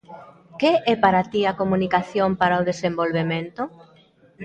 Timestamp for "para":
1.03-1.21, 2.41-2.61